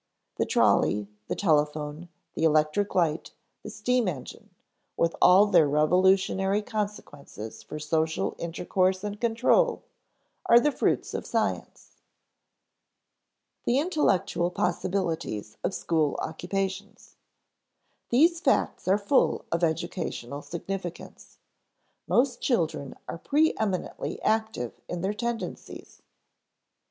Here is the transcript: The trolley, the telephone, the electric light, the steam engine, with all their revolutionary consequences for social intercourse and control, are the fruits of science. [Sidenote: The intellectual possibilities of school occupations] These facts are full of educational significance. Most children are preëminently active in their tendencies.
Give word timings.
The 0.37 0.47
trolley, 0.47 1.07
the 1.27 1.35
telephone, 1.35 2.09
the 2.33 2.43
electric 2.43 2.95
light, 2.95 3.33
the 3.61 3.69
steam 3.69 4.07
engine, 4.07 4.49
with 4.97 5.15
all 5.21 5.45
their 5.45 5.69
revolutionary 5.69 6.63
consequences 6.63 7.61
for 7.61 7.77
social 7.77 8.35
intercourse 8.39 9.03
and 9.03 9.21
control, 9.21 9.83
are 10.47 10.59
the 10.59 10.71
fruits 10.71 11.13
of 11.13 11.27
science. 11.27 11.97
[Sidenote: 12.49 13.63
The 13.65 13.77
intellectual 13.77 14.49
possibilities 14.49 15.57
of 15.63 15.71
school 15.75 16.15
occupations] 16.17 17.17
These 18.09 18.39
facts 18.39 18.87
are 18.87 18.97
full 18.97 19.45
of 19.51 19.63
educational 19.63 20.41
significance. 20.41 21.37
Most 22.07 22.41
children 22.41 22.95
are 23.07 23.19
preëminently 23.19 24.17
active 24.23 24.81
in 24.89 25.01
their 25.01 25.13
tendencies. 25.13 26.01